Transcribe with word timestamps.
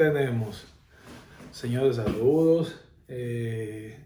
tenemos? 0.00 0.64
Señores, 1.52 1.96
saludos. 1.96 2.80
Eh, 3.06 3.98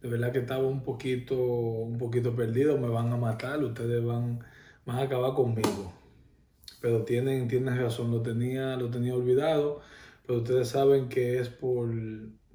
de 0.00 0.08
verdad 0.08 0.30
que 0.30 0.38
estaba 0.38 0.64
un 0.64 0.84
poquito, 0.84 1.34
un 1.34 1.98
poquito 1.98 2.36
perdido, 2.36 2.78
me 2.78 2.88
van 2.88 3.12
a 3.12 3.16
matar, 3.16 3.62
ustedes 3.64 4.04
van, 4.04 4.44
van 4.86 4.98
a 4.98 5.02
acabar 5.02 5.34
conmigo. 5.34 5.92
Pero 6.80 7.02
tienen, 7.02 7.48
tienen 7.48 7.76
razón, 7.76 8.12
lo 8.12 8.22
tenía, 8.22 8.76
lo 8.76 8.90
tenía 8.90 9.12
olvidado, 9.12 9.80
pero 10.24 10.38
ustedes 10.38 10.68
saben 10.68 11.08
que 11.08 11.40
es 11.40 11.48
por, 11.48 11.90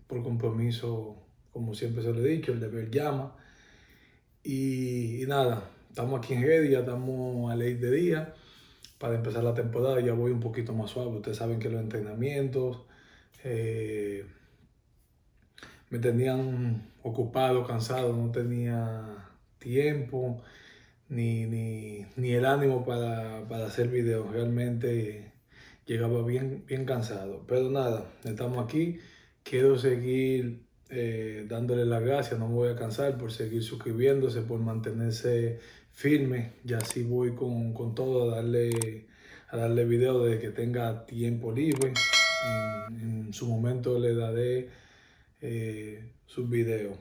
por 0.08 0.24
compromiso, 0.24 1.18
como 1.52 1.74
siempre 1.76 2.02
se 2.02 2.14
lo 2.14 2.20
he 2.22 2.30
dicho, 2.30 2.54
el 2.54 2.62
deber 2.62 2.90
llama. 2.92 3.36
Y, 4.42 5.26
nada, 5.28 5.70
estamos 5.90 6.20
aquí 6.20 6.34
en 6.34 6.44
Ready, 6.44 6.76
estamos 6.76 7.52
a 7.52 7.58
ley 7.58 7.74
de 7.74 7.92
día 7.92 8.36
para 8.98 9.16
empezar 9.16 9.44
la 9.44 9.54
temporada, 9.54 10.00
ya 10.00 10.14
voy 10.14 10.32
un 10.32 10.40
poquito 10.40 10.74
más 10.74 10.92
suave. 10.92 11.10
Ustedes 11.18 11.38
saben 11.38 11.60
que 11.60 11.70
los 11.70 11.82
entrenamientos 11.82 12.86
eh, 13.44 14.26
me 15.90 16.00
tenían 16.00 16.92
ocupado, 17.04 17.66
cansado, 17.66 18.16
no 18.16 18.32
tenía 18.32 19.30
tiempo 19.60 20.42
ni, 21.10 21.46
ni, 21.46 22.32
el 22.34 22.46
ánimo 22.46 22.86
para, 22.86 23.40
hacer 23.66 23.90
videos. 23.90 24.32
Realmente 24.32 25.34
llegaba 25.86 26.24
bien, 26.26 26.66
bien 26.68 26.86
cansado. 26.86 27.46
Pero 27.48 27.70
nada, 27.70 28.12
estamos 28.24 28.64
aquí. 28.64 29.00
Quiero 29.44 29.78
seguir 29.78 30.65
eh, 30.90 31.46
dándole 31.50 31.86
las 31.86 32.04
gracias, 32.04 32.40
no 32.40 32.48
me 32.48 32.54
voy 32.54 32.70
a 32.70 32.76
cansar 32.76 33.18
por 33.18 33.32
seguir 33.32 33.64
suscribiéndose, 33.64 34.42
por 34.42 34.60
mantenerse 34.60 35.60
firme. 35.92 36.54
Y 36.64 36.74
así 36.74 37.04
voy 37.04 37.34
con, 37.34 37.96
todo 37.96 38.32
a 38.32 38.36
darle, 38.36 39.08
a 39.50 39.58
darle 39.58 39.86
video 39.86 40.24
desde 40.24 40.40
que 40.40 40.50
tenga 40.50 41.06
tiempo 41.06 41.52
libre. 41.52 41.94
En, 42.90 43.34
su 43.34 43.48
momento 43.48 44.00
le 44.00 44.16
daré 44.16 44.70
eh, 45.42 46.12
sus 46.26 46.50
videos. 46.50 46.98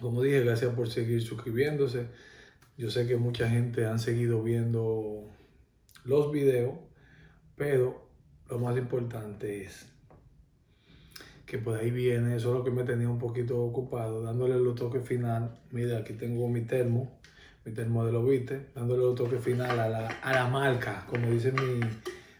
Como 0.00 0.22
dije, 0.22 0.40
gracias 0.40 0.74
por 0.74 0.90
seguir 0.90 1.22
suscribiéndose. 1.22 2.08
Yo 2.76 2.90
sé 2.90 3.06
que 3.06 3.16
mucha 3.16 3.48
gente 3.48 3.86
han 3.86 3.98
seguido 3.98 4.42
viendo 4.42 5.30
los 6.04 6.30
videos, 6.32 6.74
pero 7.56 8.06
lo 8.50 8.58
más 8.58 8.76
importante 8.76 9.64
es 9.64 9.86
que 11.46 11.58
por 11.58 11.76
ahí 11.78 11.90
viene, 11.92 12.36
eso 12.36 12.48
es 12.48 12.54
lo 12.58 12.64
que 12.64 12.72
me 12.72 12.82
tenía 12.82 13.08
un 13.08 13.18
poquito 13.20 13.58
ocupado, 13.62 14.20
dándole 14.22 14.58
los 14.58 14.74
toques 14.74 15.06
final. 15.06 15.56
Mira, 15.70 15.98
aquí 15.98 16.14
tengo 16.14 16.48
mi 16.48 16.62
termo, 16.62 17.20
mi 17.64 17.72
termo 17.72 18.04
de 18.04 18.12
los 18.12 18.28
viste, 18.28 18.66
dándole 18.74 19.02
los 19.02 19.14
toques 19.14 19.40
final 19.42 19.78
a 19.78 19.88
la, 19.88 20.08
a 20.22 20.48
marca, 20.48 21.06
como 21.08 21.30
dice 21.30 21.52
mi, 21.52 21.80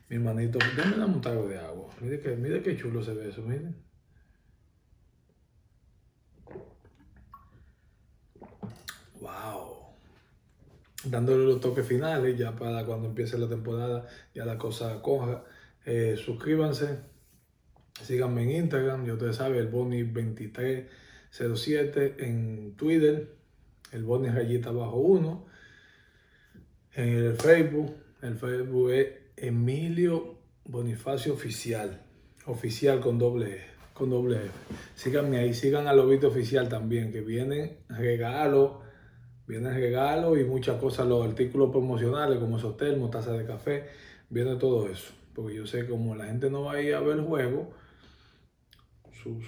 mi 0.09 0.17
hermanito. 0.17 0.59
Dar 0.77 1.09
un 1.09 1.21
trago 1.21 1.47
de 1.49 1.59
agua. 1.59 1.89
Mire 2.01 2.21
que, 2.21 2.37
mire 2.37 2.63
qué 2.63 2.77
chulo 2.77 3.03
se 3.03 3.15
ve 3.15 3.29
eso, 3.29 3.43
miren. 3.43 3.77
Wow. 9.21 9.95
Dándole 11.05 11.45
los 11.45 11.61
toques 11.61 11.87
finales 11.87 12.37
ya 12.37 12.57
para 12.57 12.85
cuando 12.85 13.09
empiece 13.09 13.39
la 13.39 13.49
temporada, 13.49 14.09
ya 14.35 14.45
la 14.45 14.59
cosa 14.59 15.01
coja. 15.01 15.45
Eh, 15.85 16.17
suscríbanse, 16.17 16.99
síganme 18.03 18.43
en 18.43 18.51
Instagram, 18.65 19.07
ya 19.07 19.13
ustedes 19.15 19.37
saben, 19.37 19.59
el 19.59 19.71
Boni2307 19.71 22.15
en 22.19 22.75
Twitter, 22.77 23.35
el 23.93 24.03
Boni 24.05 24.29
rayita 24.29 24.71
bajo 24.71 24.97
1. 24.97 25.47
En 26.95 27.09
el 27.09 27.37
Facebook, 27.37 27.95
el 28.23 28.37
Facebook 28.37 28.93
es 28.93 29.09
Emilio 29.37 30.39
Bonifacio 30.65 31.35
Oficial, 31.35 32.01
oficial 32.47 33.01
con 33.01 33.19
doble 33.19 33.77
con 33.93 34.11
doble 34.11 34.37
F. 34.37 34.51
Síganme 34.95 35.39
ahí, 35.39 35.55
sigan 35.55 35.87
al 35.87 35.97
Lobito 35.97 36.29
Oficial 36.29 36.69
también, 36.69 37.13
que 37.13 37.23
vienen 37.23 37.79
regalos 37.89 38.73
Viene 39.47 39.73
regalo 39.73 40.37
y 40.37 40.45
muchas 40.45 40.81
cosas, 40.81 41.07
los 41.07 41.25
artículos 41.25 41.71
promocionales 41.71 42.39
como 42.39 42.59
esos 42.59 42.77
termos, 42.77 43.13
de 43.13 43.47
café, 43.47 43.85
viene 44.29 44.57
todo 44.57 44.89
eso. 44.89 45.13
Porque 45.35 45.55
yo 45.55 45.67
sé 45.67 45.87
como 45.87 46.17
la 46.17 46.27
gente 46.27 46.51
no 46.51 46.65
va 46.65 46.73
a 46.73 46.83
ir 46.83 46.95
a 46.95 47.01
ver 47.01 47.19
el 47.19 47.25
juego, 47.25 47.71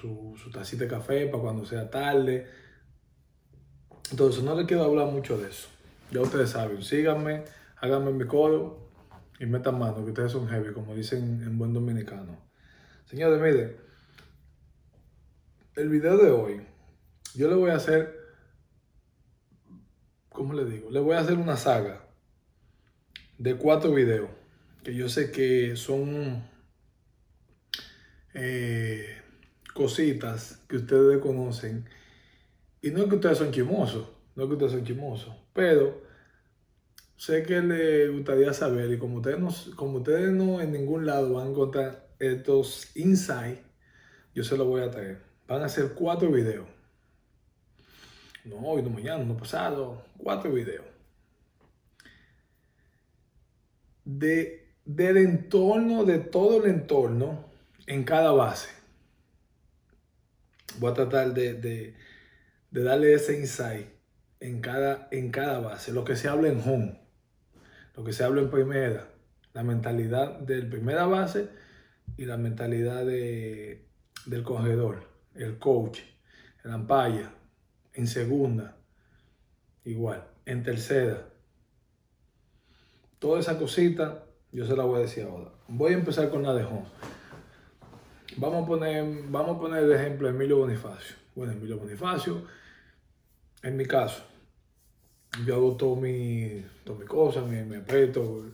su, 0.00 0.34
su, 0.36 0.50
tacita 0.50 0.84
de 0.84 0.90
café 0.90 1.26
para 1.26 1.42
cuando 1.42 1.64
sea 1.64 1.90
tarde. 1.90 2.46
Entonces 4.10 4.42
no 4.42 4.54
le 4.54 4.66
quiero 4.66 4.84
hablar 4.84 5.06
mucho 5.08 5.38
de 5.38 5.48
eso. 5.48 5.68
Ya 6.10 6.20
ustedes 6.20 6.50
saben, 6.50 6.82
síganme, 6.82 7.44
háganme 7.76 8.12
mi 8.12 8.26
codo 8.26 8.88
y 9.38 9.46
metan 9.46 9.78
mano, 9.78 10.04
que 10.04 10.10
ustedes 10.10 10.32
son 10.32 10.48
heavy, 10.48 10.72
como 10.72 10.94
dicen 10.94 11.42
en 11.42 11.58
buen 11.58 11.72
dominicano. 11.72 12.38
Señores, 13.06 13.40
miren, 13.40 13.76
el 15.76 15.88
video 15.88 16.16
de 16.16 16.30
hoy, 16.30 16.60
yo 17.34 17.48
le 17.48 17.54
voy 17.54 17.70
a 17.70 17.76
hacer 17.76 18.18
¿cómo 20.38 20.52
le 20.52 20.64
digo? 20.64 20.88
Le 20.88 21.00
voy 21.00 21.16
a 21.16 21.18
hacer 21.18 21.36
una 21.36 21.56
saga 21.56 22.00
de 23.38 23.56
cuatro 23.56 23.92
videos 23.92 24.30
que 24.84 24.94
yo 24.94 25.08
sé 25.08 25.32
que 25.32 25.74
son 25.74 26.48
eh, 28.34 29.20
cositas 29.78 30.60
que 30.68 30.76
ustedes 30.76 31.18
conocen. 31.18 31.88
Y 32.82 32.90
no 32.90 33.02
es 33.02 33.08
que 33.08 33.14
ustedes 33.14 33.38
son 33.38 33.52
chimosos, 33.52 34.08
no 34.34 34.42
es 34.42 34.48
que 34.48 34.54
ustedes 34.54 34.72
son 34.72 34.84
chimosos, 34.84 35.34
pero 35.52 36.02
sé 37.16 37.42
que 37.44 37.60
les 37.60 38.12
gustaría 38.12 38.52
saber 38.52 38.92
y 38.92 38.98
como 38.98 39.16
ustedes 39.16 39.38
no, 39.38 39.48
como 39.76 39.98
ustedes 39.98 40.32
no 40.32 40.60
en 40.60 40.72
ningún 40.72 41.06
lado 41.06 41.32
van 41.34 41.46
a 41.46 41.50
encontrar 41.50 42.08
estos 42.18 42.94
insights, 42.96 43.62
yo 44.34 44.44
se 44.44 44.56
los 44.56 44.66
voy 44.66 44.82
a 44.82 44.90
traer. 44.90 45.22
Van 45.46 45.62
a 45.62 45.68
ser 45.68 45.94
cuatro 45.94 46.30
videos 46.30 46.66
no 48.48 48.56
hoy, 48.60 48.82
no 48.82 48.90
mañana, 48.90 49.24
no 49.24 49.36
pasado, 49.36 50.02
cuatro 50.16 50.52
videos. 50.52 50.84
De, 54.04 54.66
del 54.84 55.18
entorno, 55.18 56.04
de 56.04 56.18
todo 56.18 56.64
el 56.64 56.70
entorno 56.70 57.44
en 57.86 58.04
cada 58.04 58.32
base. 58.32 58.70
Voy 60.78 60.90
a 60.90 60.94
tratar 60.94 61.34
de, 61.34 61.94
darle 62.70 63.14
ese 63.14 63.38
insight 63.38 63.86
en 64.40 64.60
cada, 64.60 65.08
en 65.10 65.30
cada 65.30 65.60
base. 65.60 65.92
Lo 65.92 66.04
que 66.04 66.16
se 66.16 66.28
habla 66.28 66.48
en 66.48 66.60
home, 66.60 67.00
lo 67.96 68.04
que 68.04 68.12
se 68.12 68.24
habla 68.24 68.40
en 68.42 68.50
primera, 68.50 69.08
la 69.54 69.62
mentalidad 69.64 70.38
del 70.38 70.68
primera 70.68 71.06
base 71.06 71.48
y 72.16 72.26
la 72.26 72.36
mentalidad 72.36 73.04
de, 73.04 73.86
del 74.26 74.42
corredor, 74.42 75.08
el 75.34 75.58
coach, 75.58 76.00
el 76.64 76.70
ampalla, 76.70 77.32
en 77.94 78.06
segunda, 78.06 78.76
igual, 79.84 80.24
en 80.46 80.62
tercera. 80.62 81.28
Toda 83.18 83.40
esa 83.40 83.58
cosita, 83.58 84.24
yo 84.52 84.64
se 84.64 84.76
la 84.76 84.84
voy 84.84 84.98
a 84.98 85.02
decir 85.02 85.24
ahora. 85.24 85.50
Voy 85.66 85.92
a 85.92 85.96
empezar 85.96 86.30
con 86.30 86.44
la 86.44 86.54
de 86.54 86.64
home. 86.64 86.86
Vamos 88.36 88.64
a 88.64 88.66
poner, 88.66 89.04
vamos 89.28 89.56
a 89.56 89.60
poner 89.60 89.86
de 89.86 89.96
ejemplo 89.96 90.28
Emilio 90.28 90.58
Bonifacio. 90.58 91.16
Bueno, 91.34 91.52
Emilio 91.52 91.78
Bonifacio, 91.78 92.42
en 93.62 93.76
mi 93.76 93.86
caso, 93.86 94.22
yo 95.46 95.54
hago 95.54 95.76
todo 95.76 95.96
mi, 95.96 96.64
todo 96.84 96.96
mi 96.96 97.06
cosa, 97.06 97.42
me, 97.42 97.64
me 97.64 97.78
aprieto, 97.78 98.44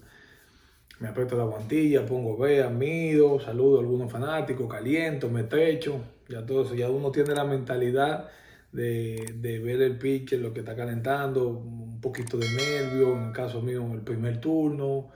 me 1.01 1.09
aprieto 1.09 1.37
la 1.37 1.45
guantilla, 1.45 2.07
pongo 2.07 2.37
vea, 2.37 2.69
mido, 2.69 3.41
saludo 3.41 3.79
a 3.79 3.81
algunos 3.81 4.11
fanáticos, 4.11 4.69
caliento, 4.69 5.29
me 5.29 5.45
trecho, 5.45 6.01
ya 6.29 6.47
todo 6.47 6.63
eso, 6.63 6.75
ya 6.75 6.89
uno 6.91 7.11
tiene 7.11 7.35
la 7.35 7.45
mentalidad 7.45 8.29
de, 8.75 9.61
ver 9.65 9.83
el 9.83 9.99
pitcher, 9.99 10.41
lo 10.41 10.53
que 10.53 10.61
está 10.61 10.75
calentando, 10.75 11.49
un 11.49 12.01
poquito 12.01 12.37
de 12.37 12.49
nervio, 12.49 13.17
en 13.17 13.25
el 13.27 13.33
caso 13.33 13.63
mío, 13.63 13.89
el 13.93 14.01
primer 14.01 14.41
turno. 14.41 15.11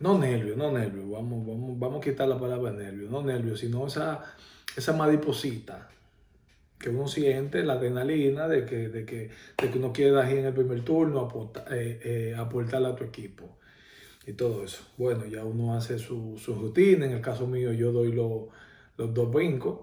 No 0.00 0.18
nervio, 0.18 0.56
no 0.56 0.72
nervio, 0.72 1.10
vamos, 1.10 1.46
vamos, 1.46 1.78
vamos 1.78 1.98
a 1.98 2.04
quitar 2.04 2.26
la 2.26 2.38
palabra 2.38 2.72
nervio, 2.72 3.10
no 3.10 3.22
nervio, 3.22 3.56
sino 3.56 3.86
esa, 3.86 4.24
esa 4.76 4.92
mariposita 4.94 5.90
que 6.78 6.88
uno 6.88 7.06
siente, 7.06 7.62
la 7.62 7.74
adrenalina 7.74 8.48
de 8.48 8.64
que, 8.64 8.88
de 8.88 9.04
que, 9.04 9.30
de 9.58 9.70
que 9.70 9.78
uno 9.78 9.92
quiere 9.92 10.12
dar 10.12 10.30
en 10.30 10.46
el 10.46 10.54
primer 10.54 10.82
turno, 10.82 11.20
aportar, 11.20 11.66
eh, 11.72 12.00
eh, 12.02 12.34
aportarle 12.34 12.88
a 12.88 12.96
tu 12.96 13.04
equipo 13.04 13.58
y 14.26 14.32
todo 14.32 14.64
eso. 14.64 14.82
Bueno, 14.96 15.26
ya 15.26 15.44
uno 15.44 15.74
hace 15.74 15.98
su, 15.98 16.38
su 16.38 16.54
rutina, 16.54 17.04
en 17.04 17.12
el 17.12 17.20
caso 17.20 17.46
mío 17.46 17.72
yo 17.72 17.92
doy 17.92 18.12
los 18.12 18.48
dos 18.96 19.30
brincos, 19.30 19.80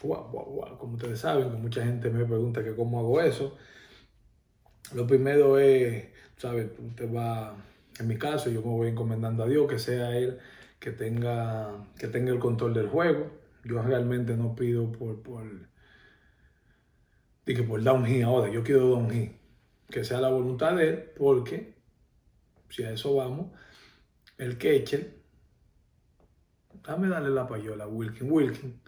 como 0.00 0.94
ustedes 0.94 1.20
saben, 1.20 1.60
mucha 1.60 1.84
gente 1.84 2.08
me 2.08 2.24
pregunta 2.24 2.64
que 2.64 2.74
cómo 2.74 3.00
hago 3.00 3.20
eso. 3.20 3.56
Lo 4.94 5.06
primero 5.06 5.58
es, 5.58 6.06
¿sabes? 6.38 6.68
Usted 6.78 7.14
va, 7.14 7.54
en 8.00 8.08
mi 8.08 8.16
caso, 8.16 8.50
yo 8.50 8.60
me 8.62 8.68
voy 8.68 8.88
encomendando 8.88 9.44
a 9.44 9.46
Dios 9.46 9.68
que 9.68 9.78
sea 9.78 10.16
Él 10.16 10.38
que 10.78 10.90
tenga, 10.90 11.86
que 11.98 12.08
tenga 12.08 12.32
el 12.32 12.38
control 12.38 12.74
del 12.74 12.88
juego. 12.88 13.30
Yo 13.64 13.82
realmente 13.82 14.36
no 14.36 14.54
pido 14.54 14.90
por, 14.90 15.22
por, 15.22 15.44
que 17.44 17.62
por 17.62 17.86
ahora, 17.86 18.50
yo 18.50 18.62
quiero 18.62 18.88
down 18.88 19.10
hit. 19.10 19.32
Que 19.88 20.04
sea 20.04 20.20
la 20.20 20.30
voluntad 20.30 20.76
de 20.76 20.88
Él, 20.88 21.10
porque 21.18 21.74
si 22.68 22.84
a 22.84 22.92
eso 22.92 23.14
vamos, 23.16 23.48
el 24.38 24.56
catcher 24.56 25.20
dame 26.82 27.08
darle 27.08 27.30
la 27.30 27.46
payola 27.46 27.86
Wilkin. 27.86 28.30
Wilkin 28.30 28.80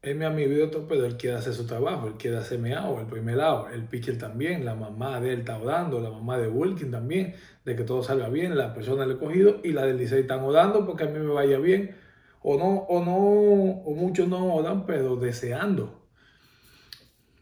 es 0.00 0.16
mi 0.16 0.24
amigo 0.24 0.50
de 0.50 0.62
otro, 0.62 0.86
pero 0.88 1.04
él 1.04 1.16
quiere 1.16 1.36
hacer 1.36 1.54
su 1.54 1.66
trabajo, 1.66 2.06
él 2.06 2.14
quiere 2.14 2.36
hacerme 2.36 2.74
agua, 2.74 3.00
el 3.00 3.08
primer 3.08 3.36
lado, 3.36 3.68
el 3.68 3.84
pitcher 3.84 4.16
también, 4.16 4.64
la 4.64 4.74
mamá 4.74 5.20
de 5.20 5.32
él 5.32 5.40
está 5.40 5.58
orando, 5.58 6.00
la 6.00 6.10
mamá 6.10 6.38
de 6.38 6.48
Wilkin 6.48 6.90
también, 6.90 7.34
de 7.64 7.74
que 7.76 7.82
todo 7.82 8.02
salga 8.02 8.28
bien, 8.28 8.56
la 8.56 8.74
persona 8.74 9.06
del 9.06 9.18
cogido 9.18 9.60
y 9.64 9.72
la 9.72 9.84
del 9.86 9.98
Licey 9.98 10.20
están 10.20 10.40
orando 10.40 10.86
porque 10.86 11.04
a 11.04 11.06
mí 11.08 11.18
me 11.18 11.32
vaya 11.32 11.58
bien, 11.58 11.96
o 12.42 12.56
no, 12.56 12.68
o 12.88 13.04
no, 13.04 13.16
o 13.16 13.94
muchos 13.94 14.28
no 14.28 14.54
oran, 14.54 14.86
pero 14.86 15.16
deseando. 15.16 16.00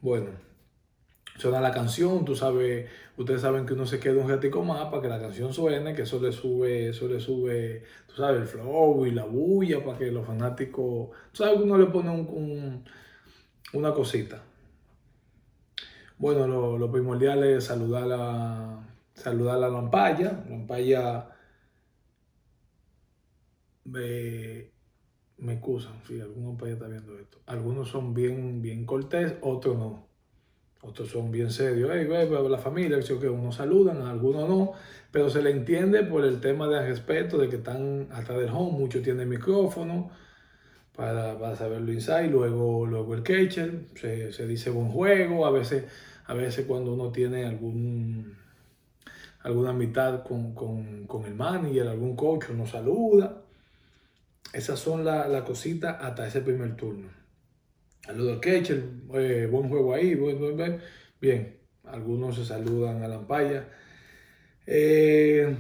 Bueno, 0.01 0.31
suena 1.39 1.61
la 1.61 1.71
canción, 1.73 2.25
tú 2.25 2.35
sabes, 2.35 2.89
ustedes 3.17 3.43
saben 3.43 3.67
que 3.67 3.75
uno 3.75 3.87
se 3.87 4.01
queda 4.01 4.21
un 4.23 4.29
ratico 4.29 4.63
más 4.65 4.87
para 4.87 5.03
que 5.03 5.09
la 5.09 5.21
canción 5.21 5.53
suene, 5.53 5.95
que 5.95 6.03
eso 6.03 6.21
le 6.21 6.33
sube, 6.33 6.89
eso 6.89 7.09
le 7.09 7.21
sube, 7.21 7.85
tú 8.07 8.17
sabes, 8.17 8.43
el 8.43 8.47
flow 8.49 9.07
y 9.07 9.11
la 9.13 9.25
bulla 9.25 9.85
para 9.85 9.99
que 9.99 10.11
los 10.11 10.27
fanáticos, 10.27 11.11
tú 11.33 11.45
sabes 11.45 11.61
uno 11.61 11.79
le 11.79 11.87
pone 11.87 12.11
un, 12.11 12.85
una 13.73 13.93
cosita. 13.93 14.43
Bueno, 16.19 16.47
lo, 16.79 16.91
primordial 16.91 17.45
es 17.45 17.65
saludar 17.65 18.09
a, 18.13 18.87
saludar 19.15 19.57
a 19.57 19.61
la 19.61 19.69
lampaya, 19.69 20.45
lampaya 20.49 21.29
me, 23.85 24.71
me 25.39 25.53
excusan, 25.55 26.01
sí, 26.07 26.21
algunos 26.21 26.51
lampaya 26.51 26.73
está 26.75 26.89
viendo 26.89 27.19
esto. 27.19 27.39
Algunos 27.47 27.89
son 27.89 28.15
bien, 28.15 28.63
bien 28.63 28.87
cortés, 28.87 29.35
otros 29.43 29.77
no. 29.79 30.06
Otros 30.87 31.09
son 31.11 31.33
bien 31.33 31.51
serios, 31.51 31.91
la 31.91 32.59
familia, 32.59 33.01
que 33.01 33.29
unos 33.29 33.57
saludan, 33.57 34.03
algunos 34.03 34.49
no, 34.49 34.73
pero 35.11 35.29
se 35.29 35.43
le 35.43 35.51
entiende 35.51 36.05
por 36.05 36.25
el 36.25 36.41
tema 36.41 36.69
de 36.69 36.87
respeto, 36.87 37.39
de 37.39 37.49
que 37.49 37.57
están 37.57 38.07
atrás 38.13 38.39
del 38.39 38.51
home, 38.51 38.79
muchos 38.79 39.03
tienen 39.03 39.29
micrófono 39.29 40.11
para, 40.95 41.39
para 41.39 41.57
saberlo 41.57 41.93
inside, 41.93 42.29
luego, 42.29 42.87
luego 42.87 43.15
el 43.15 43.23
catcher, 43.25 43.87
se, 43.97 44.33
se, 44.33 44.47
dice 44.47 44.71
buen 44.71 44.89
juego, 44.89 45.45
a 45.45 45.51
veces, 45.51 45.85
a 46.27 46.35
veces 46.35 46.67
cuando 46.67 46.95
uno 46.95 47.11
tiene 47.11 47.47
algún, 47.47 48.37
alguna 49.43 49.73
mitad 49.73 50.23
con, 50.23 50.55
con, 50.55 51.07
con 51.09 51.25
el 51.27 51.35
manager, 51.35 51.89
algún 51.89 52.15
coach, 52.15 52.45
uno 52.51 52.67
saluda. 52.67 53.43
Esas 54.53 54.79
son 54.79 55.05
las 55.05 55.29
la 55.29 55.45
cositas 55.45 55.97
hasta 56.01 56.27
ese 56.27 56.41
primer 56.41 56.77
turno. 56.77 57.09
Saludos 58.07 58.39
Ketchel, 58.41 59.03
eh, 59.15 59.49
buen 59.51 59.69
juego 59.69 59.93
ahí, 59.93 60.15
buen, 60.15 60.81
bien. 61.21 61.57
Algunos 61.85 62.37
se 62.37 62.45
saludan 62.45 63.03
a 63.03 63.09
la 63.09 63.17
ampalla. 63.17 63.69
Eh, 64.65 65.57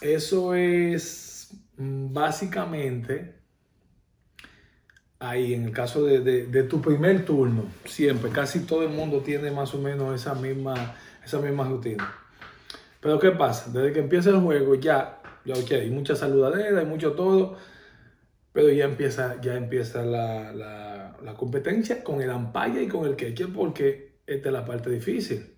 eso 0.00 0.54
es 0.54 1.50
mm, 1.76 2.12
básicamente 2.12 3.34
ahí 5.18 5.54
en 5.54 5.64
el 5.64 5.72
caso 5.72 6.04
de, 6.04 6.62
tu 6.64 6.80
primer 6.80 7.24
turno, 7.24 7.64
siempre, 7.84 8.30
casi 8.30 8.60
todo 8.60 8.84
el 8.84 8.90
mundo 8.90 9.20
tiene 9.20 9.50
más 9.50 9.74
o 9.74 9.78
menos 9.78 10.14
esa 10.14 10.34
misma, 10.34 10.96
esa 11.24 11.40
misma 11.40 11.64
rutina. 11.64 12.14
Pero 13.00 13.18
¿qué 13.18 13.32
pasa? 13.32 13.70
Desde 13.72 13.92
que 13.92 14.00
empieza 14.00 14.30
el 14.30 14.38
juego 14.40 14.76
ya, 14.76 15.20
ya 15.44 15.54
hay 15.76 15.90
mucha 15.90 16.14
saludadera, 16.14 16.78
hay 16.78 16.86
mucho 16.86 17.12
todo, 17.12 17.56
pero 18.52 18.70
ya 18.70 18.84
empieza, 18.84 19.40
ya 19.40 19.56
empieza 19.56 20.04
la, 20.04 20.52
la, 20.52 20.97
competencia 21.34 22.02
con 22.02 22.22
el 22.22 22.30
ampaya 22.30 22.80
y 22.80 22.88
con 22.88 23.06
el 23.06 23.16
catcher 23.16 23.52
porque 23.52 24.20
esta 24.26 24.48
es 24.48 24.52
la 24.52 24.64
parte 24.64 24.90
difícil. 24.90 25.54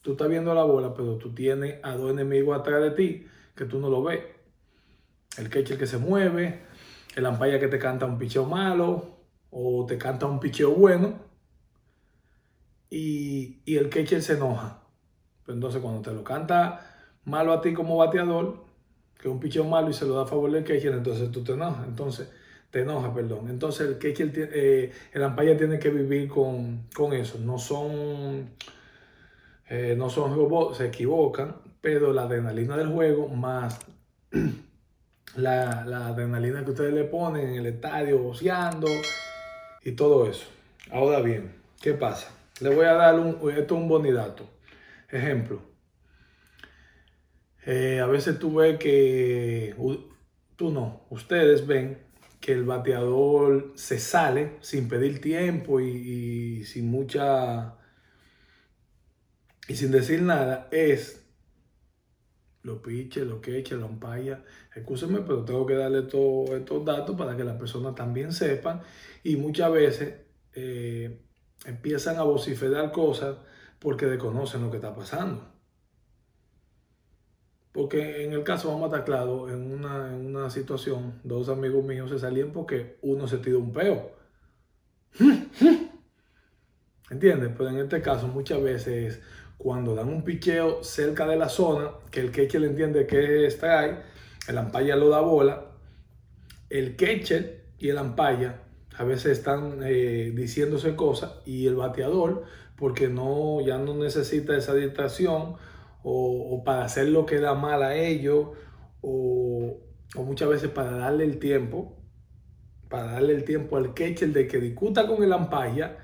Tú 0.00 0.12
estás 0.12 0.28
viendo 0.28 0.54
la 0.54 0.64
bola, 0.64 0.94
pero 0.94 1.16
tú 1.16 1.34
tienes 1.34 1.78
a 1.82 1.92
dos 1.92 2.10
enemigos 2.10 2.58
atrás 2.58 2.82
de 2.82 2.90
ti 2.90 3.26
que 3.54 3.64
tú 3.64 3.78
no 3.78 3.88
lo 3.88 4.02
ves. 4.02 4.20
El 5.38 5.48
catcher 5.48 5.78
que 5.78 5.86
se 5.86 5.98
mueve, 5.98 6.62
el 7.14 7.26
ampaya 7.26 7.60
que 7.60 7.68
te 7.68 7.78
canta 7.78 8.06
un 8.06 8.18
picheo 8.18 8.44
malo 8.44 9.18
o 9.50 9.86
te 9.86 9.98
canta 9.98 10.26
un 10.26 10.40
picheo 10.40 10.72
bueno 10.72 11.20
y, 12.90 13.62
y 13.64 13.76
el 13.76 13.88
catcher 13.88 14.22
se 14.22 14.34
enoja. 14.34 14.82
Entonces 15.46 15.80
cuando 15.80 16.02
te 16.02 16.12
lo 16.12 16.24
canta 16.24 17.08
malo 17.24 17.52
a 17.52 17.60
ti 17.60 17.72
como 17.72 17.96
bateador, 17.96 18.64
que 19.18 19.28
es 19.28 19.32
un 19.32 19.40
picheo 19.40 19.64
malo 19.64 19.90
y 19.90 19.92
se 19.92 20.04
lo 20.04 20.14
da 20.14 20.22
a 20.22 20.26
favor 20.26 20.50
del 20.50 20.64
catcher, 20.64 20.92
entonces 20.92 21.30
tú 21.30 21.44
te 21.44 21.52
enojas. 21.52 21.86
Entonces, 21.86 22.28
te 22.72 22.80
enoja, 22.80 23.12
perdón. 23.14 23.50
Entonces 23.50 23.86
el 23.86 23.98
catcher, 23.98 24.32
eh, 24.34 24.90
el 25.12 25.22
ampalla 25.22 25.56
tiene 25.58 25.78
que 25.78 25.90
vivir 25.90 26.26
con, 26.26 26.88
eso. 27.12 27.38
No 27.38 27.58
son, 27.58 28.48
eh, 29.68 29.94
no 29.96 30.08
son 30.08 30.34
robots, 30.34 30.78
se 30.78 30.86
equivocan, 30.86 31.54
pero 31.82 32.14
la 32.14 32.22
adrenalina 32.22 32.78
del 32.78 32.88
juego 32.88 33.28
más 33.28 33.78
la, 35.36 36.08
adrenalina 36.08 36.64
que 36.64 36.70
ustedes 36.70 36.94
le 36.94 37.04
ponen 37.04 37.50
en 37.50 37.54
el 37.56 37.66
estadio, 37.66 38.18
boceando 38.18 38.88
y 39.82 39.92
todo 39.92 40.26
eso. 40.26 40.46
Ahora 40.90 41.20
bien, 41.20 41.54
¿qué 41.78 41.92
pasa? 41.92 42.34
Le 42.60 42.74
voy 42.74 42.86
a 42.86 42.94
dar 42.94 43.20
un, 43.20 43.50
esto 43.50 43.74
un 43.74 43.86
bonidato. 43.86 44.48
Ejemplo. 45.10 45.60
Eh, 47.66 48.00
a 48.00 48.06
veces 48.06 48.38
tú 48.38 48.54
ves 48.54 48.78
que, 48.78 49.74
tú 50.56 50.70
no, 50.70 51.02
ustedes 51.10 51.66
ven 51.66 52.11
que 52.42 52.52
el 52.52 52.64
bateador 52.64 53.72
se 53.76 54.00
sale 54.00 54.56
sin 54.60 54.88
pedir 54.88 55.20
tiempo 55.20 55.80
y, 55.80 56.64
sin 56.64 56.90
mucha, 56.90 57.76
y 59.68 59.76
sin 59.76 59.92
decir 59.92 60.22
nada, 60.22 60.68
es 60.72 61.24
lo 62.64 62.82
piche, 62.82 63.24
lo 63.24 63.40
que 63.40 63.58
eche, 63.58 63.76
lo 63.76 63.86
ampaya. 63.86 64.44
Escúcheme, 64.74 65.20
pero 65.20 65.44
tengo 65.44 65.64
que 65.64 65.74
darle 65.74 66.02
todos 66.02 66.50
estos 66.50 66.84
datos 66.84 67.16
para 67.16 67.36
que 67.36 67.44
las 67.44 67.56
personas 67.56 67.94
también 67.94 68.32
sepan. 68.32 68.82
Y 69.22 69.36
muchas 69.36 69.70
veces 69.70 70.14
eh, 70.54 71.22
empiezan 71.64 72.16
a 72.18 72.24
vociferar 72.24 72.90
cosas 72.90 73.36
porque 73.78 74.06
desconocen 74.06 74.62
lo 74.62 74.70
que 74.70 74.78
está 74.78 74.94
pasando. 74.94 75.51
Porque 77.72 78.24
en 78.24 78.32
el 78.32 78.44
caso, 78.44 78.68
vamos 78.68 78.84
a 78.84 78.86
estar 78.86 79.04
claros, 79.04 79.50
en 79.50 79.72
una, 79.72 80.50
situación, 80.50 81.20
dos 81.24 81.48
amigos 81.48 81.82
míos 81.84 82.10
se 82.10 82.18
salían 82.18 82.52
porque 82.52 82.98
uno 83.00 83.26
se 83.26 83.38
tiró 83.38 83.58
un 83.58 83.72
peo. 83.72 84.12
¿Entiendes? 87.10 87.50
Pero 87.56 87.70
en 87.70 87.78
este 87.78 88.02
caso, 88.02 88.28
muchas 88.28 88.62
veces 88.62 89.20
cuando 89.56 89.94
dan 89.94 90.08
un 90.08 90.22
picheo 90.22 90.82
cerca 90.84 91.26
de 91.26 91.36
la 91.36 91.48
zona, 91.48 91.92
que 92.10 92.20
el 92.20 92.30
catcher 92.30 92.60
le 92.60 92.66
entiende 92.68 93.06
que 93.06 93.46
está 93.46 93.80
ahí, 93.80 93.98
el 94.48 94.58
ampaya 94.58 94.96
lo 94.96 95.08
da 95.08 95.20
bola, 95.20 95.66
el 96.68 96.96
catcher 96.96 97.64
y 97.78 97.88
el 97.88 97.98
ampaya 97.98 98.60
a 98.96 99.04
veces 99.04 99.38
están 99.38 99.80
eh, 99.84 100.32
diciéndose 100.34 100.94
cosas 100.96 101.32
y 101.46 101.66
el 101.66 101.76
bateador, 101.76 102.44
porque 102.76 103.08
no, 103.08 103.60
ya 103.60 103.78
no 103.78 103.94
necesita 103.94 104.56
esa 104.56 104.74
distracción, 104.74 105.56
o, 106.02 106.62
para 106.64 106.84
hacer 106.84 107.08
lo 107.08 107.26
que 107.26 107.38
da 107.38 107.54
mal 107.54 107.82
a 107.82 107.96
ellos, 107.96 108.48
o, 109.00 109.78
muchas 110.16 110.48
veces 110.48 110.70
para 110.70 110.92
darle 110.92 111.24
el 111.24 111.38
tiempo, 111.38 111.96
para 112.88 113.12
darle 113.12 113.34
el 113.34 113.44
tiempo 113.44 113.76
al 113.76 113.94
catcher 113.94 114.32
de 114.32 114.46
que 114.46 114.58
discuta 114.58 115.06
con 115.06 115.22
el 115.22 115.32
ampaya 115.32 115.98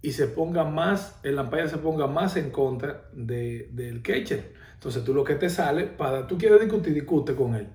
y 0.00 0.12
se 0.12 0.26
ponga 0.26 0.64
más, 0.64 1.18
el 1.22 1.38
ampaya 1.38 1.68
se 1.68 1.78
ponga 1.78 2.06
más 2.06 2.36
en 2.36 2.50
contra 2.50 3.08
de, 3.12 3.68
del 3.72 4.02
catcher. 4.02 4.52
Entonces 4.74 5.04
tú 5.04 5.14
lo 5.14 5.24
que 5.24 5.34
te 5.34 5.48
sale, 5.48 5.84
para 5.86 6.26
tú 6.26 6.38
quieres 6.38 6.60
discutir, 6.60 6.94
discute 6.94 7.34
con 7.34 7.54
él. 7.54 7.68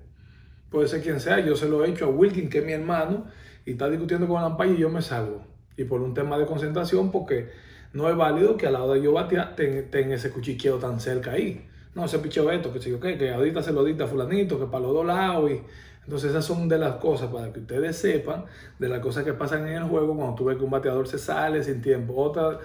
Puede 0.70 0.88
ser 0.88 1.02
quien 1.02 1.20
sea, 1.20 1.40
yo 1.40 1.56
se 1.56 1.68
lo 1.68 1.84
he 1.84 1.90
hecho 1.90 2.06
a 2.06 2.08
Wilkin, 2.08 2.50
que 2.50 2.58
es 2.58 2.64
mi 2.64 2.72
hermano, 2.72 3.26
y 3.64 3.72
está 3.72 3.88
discutiendo 3.88 4.28
con 4.28 4.38
el 4.38 4.44
ampaya 4.44 4.72
y 4.72 4.78
yo 4.78 4.90
me 4.90 5.00
salgo. 5.00 5.46
Y 5.76 5.84
por 5.84 6.02
un 6.02 6.12
tema 6.12 6.38
de 6.38 6.46
concentración, 6.46 7.10
porque 7.10 7.48
no 7.92 8.08
es 8.08 8.16
válido 8.16 8.56
que 8.56 8.66
al 8.66 8.74
lado 8.74 8.94
de 8.94 9.02
yo 9.02 9.12
batear 9.12 9.56
tenga 9.56 10.14
ese 10.14 10.30
cuchicheo 10.30 10.78
tan 10.78 11.00
cerca 11.00 11.32
ahí. 11.32 11.66
No, 11.94 12.04
ese 12.04 12.18
picheo 12.18 12.50
esto, 12.50 12.72
que 12.72 12.78
yo 12.78 13.00
que 13.00 13.32
ahorita 13.32 13.62
se 13.62 13.72
lo 13.72 13.82
dita 13.84 14.06
fulanito, 14.06 14.58
que 14.58 14.66
para 14.66 14.84
los 14.84 14.92
dos 14.92 15.06
lados. 15.06 15.50
Y... 15.50 15.60
Entonces 16.08 16.30
esas 16.30 16.46
son 16.46 16.68
de 16.68 16.78
las 16.78 16.94
cosas 16.94 17.30
para 17.30 17.52
que 17.52 17.60
ustedes 17.60 17.94
sepan 17.98 18.46
de 18.78 18.88
las 18.88 19.00
cosas 19.00 19.24
que 19.24 19.34
pasan 19.34 19.68
en 19.68 19.74
el 19.74 19.84
juego 19.84 20.16
cuando 20.16 20.34
tú 20.36 20.46
ves 20.46 20.56
que 20.56 20.64
un 20.64 20.70
bateador 20.70 21.06
se 21.06 21.18
sale 21.18 21.62
sin 21.62 21.82
tiempo. 21.82 22.14
Otra 22.16 22.60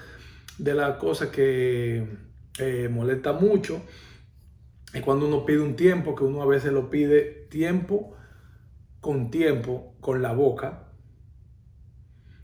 de 0.57 0.73
las 0.73 0.95
cosas 0.95 1.27
que 1.27 2.07
eh, 2.59 2.89
molesta 2.89 3.33
mucho 3.33 3.81
es 4.93 5.01
cuando 5.01 5.27
uno 5.27 5.45
pide 5.45 5.59
un 5.59 5.75
tiempo, 5.75 6.15
que 6.15 6.23
uno 6.23 6.41
a 6.41 6.45
veces 6.45 6.71
lo 6.71 6.89
pide 6.89 7.47
tiempo 7.49 8.15
con 9.01 9.29
tiempo, 9.29 9.93
con 9.99 10.21
la 10.21 10.31
boca, 10.31 10.82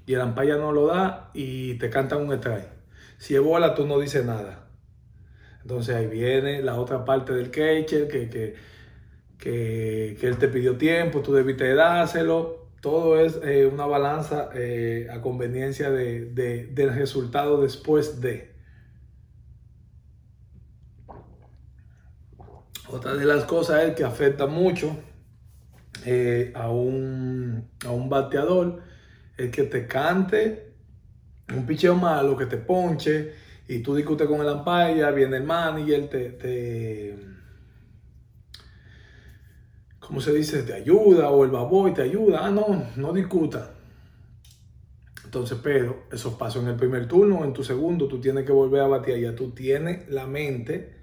y 0.10 0.16
el 0.16 0.22
ampaya 0.22 0.58
no 0.58 0.72
lo 0.72 0.88
da 0.88 1.30
y 1.36 1.76
te 1.76 1.92
cantan 1.92 2.24
un 2.24 2.34
strike. 2.34 2.68
Si 3.20 3.36
es 3.36 3.42
bola, 3.42 3.76
tú 3.76 3.86
no 3.86 4.00
dices 4.00 4.26
nada. 4.26 4.68
Entonces 5.62 5.96
ahí 5.96 6.08
viene 6.08 6.64
la 6.64 6.80
otra 6.80 7.06
parte 7.06 7.32
del 7.32 7.52
catcher 7.52 8.08
que, 8.08 8.28
que, 8.28 8.56
que, 9.38 10.28
él 10.28 10.38
te 10.40 10.48
pidió 10.48 10.78
tiempo, 10.78 11.22
tú 11.22 11.32
debiste 11.34 11.76
dárselo. 11.76 12.72
Todo 12.82 13.20
es 13.20 13.40
eh, 13.44 13.68
una 13.68 13.86
balanza 13.86 14.50
eh, 14.56 15.08
a 15.12 15.22
conveniencia 15.22 15.92
de, 15.92 16.26
del 16.74 16.96
resultado 16.96 17.62
después 17.62 18.20
de. 18.20 18.56
Otra 22.88 23.14
de 23.14 23.26
las 23.26 23.44
cosas 23.44 23.84
es 23.84 23.96
que 23.96 24.04
afecta 24.04 24.48
mucho 24.48 24.98
eh, 26.04 26.52
a, 26.56 26.72
un, 26.72 27.70
a 27.86 27.92
un 27.92 28.10
bateador 28.10 28.89
el 29.40 29.52
que 29.52 29.64
te 29.64 29.88
cante 29.88 30.74
un 31.56 31.66
picheo 31.66 31.96
malo, 31.96 32.38
que 32.38 32.46
te 32.46 32.58
ponche 32.58 33.34
y 33.68 33.80
tú 33.80 33.96
discutes 33.96 34.28
con 34.28 34.42
el 34.42 34.50
ampaya, 34.50 35.12
viene 35.12 35.38
el 35.38 35.44
manager, 35.44 36.10
te, 36.10 36.30
te 36.32 37.16
¿cómo 40.00 40.22
se 40.22 40.34
dice? 40.34 40.64
Te 40.64 40.74
ayuda 40.74 41.30
o 41.30 41.44
el 41.44 41.52
baboy 41.52 41.94
te 41.94 42.02
ayuda. 42.02 42.46
Ah, 42.46 42.52
no, 42.52 42.86
no 42.96 43.14
discuta. 43.14 43.76
Entonces, 45.24 45.60
pero 45.62 46.06
esos 46.12 46.34
pasos 46.34 46.64
en 46.64 46.70
el 46.70 46.76
primer 46.76 47.08
turno, 47.08 47.46
en 47.46 47.54
tu 47.54 47.64
segundo, 47.64 48.08
tú 48.08 48.20
tienes 48.20 48.46
que 48.46 48.52
volver 48.52 48.82
a 48.82 48.88
batear. 48.88 49.20
Ya 49.20 49.36
tú 49.36 49.52
tienes 49.52 50.10
la 50.10 50.26
mente 50.26 50.98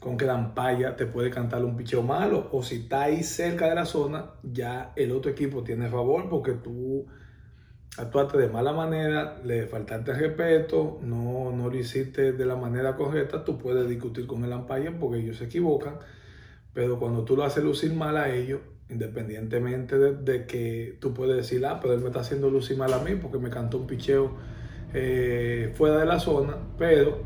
con 0.00 0.16
que 0.16 0.26
la 0.26 0.34
ampalla 0.34 0.96
te 0.96 1.06
puede 1.06 1.30
cantar 1.30 1.64
un 1.64 1.76
picheo 1.76 2.02
malo. 2.02 2.48
O 2.50 2.64
si 2.64 2.82
está 2.82 3.04
ahí 3.04 3.22
cerca 3.22 3.68
de 3.68 3.76
la 3.76 3.86
zona, 3.86 4.32
ya 4.42 4.92
el 4.96 5.12
otro 5.12 5.30
equipo 5.30 5.62
tiene 5.62 5.88
favor 5.88 6.28
porque 6.28 6.52
tú 6.54 7.06
actuaste 7.98 8.38
de 8.38 8.48
mala 8.48 8.72
manera, 8.72 9.40
le 9.44 9.66
faltaste 9.66 10.12
respeto, 10.12 10.98
no, 11.02 11.52
no 11.52 11.68
lo 11.68 11.76
hiciste 11.76 12.32
de 12.32 12.46
la 12.46 12.56
manera 12.56 12.96
correcta. 12.96 13.44
Tú 13.44 13.58
puedes 13.58 13.88
discutir 13.88 14.26
con 14.26 14.44
el 14.44 14.52
ampalla 14.52 14.92
porque 14.98 15.18
ellos 15.18 15.38
se 15.38 15.44
equivocan. 15.44 15.98
Pero 16.74 16.98
cuando 16.98 17.24
tú 17.24 17.36
lo 17.36 17.44
haces 17.44 17.64
lucir 17.64 17.94
mal 17.94 18.16
a 18.16 18.34
ellos, 18.34 18.60
independientemente 18.88 19.98
de, 19.98 20.46
que 20.46 20.96
tú 21.00 21.14
puedes 21.14 21.36
decir, 21.36 21.64
ah, 21.66 21.80
pero 21.80 21.94
él 21.94 22.00
me 22.00 22.08
está 22.08 22.20
haciendo 22.20 22.50
lucir 22.50 22.76
mal 22.76 22.92
a 22.92 22.98
mí 22.98 23.14
porque 23.14 23.38
me 23.38 23.50
cantó 23.50 23.78
un 23.78 23.86
picheo 23.86 24.36
eh, 24.94 25.72
fuera 25.74 25.98
de 25.98 26.06
la 26.06 26.20
zona, 26.20 26.56
pero 26.78 27.22